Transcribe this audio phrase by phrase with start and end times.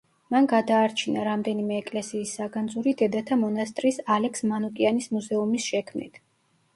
[0.33, 6.19] მან გადაარჩინა რამდენიმე ეკლესიის საგანძური დედათა მონასტრის ალექს მანუკიანის მუზეუმის შექმნით.